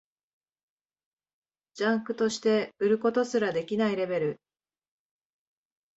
[1.75, 4.41] ジャンクとして売ることすらできないレベル